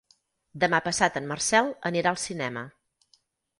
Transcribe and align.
Demà 0.63 0.79
passat 0.85 1.19
en 1.21 1.29
Marcel 1.33 1.71
anirà 1.91 2.17
al 2.17 2.21
cinema. 2.25 2.67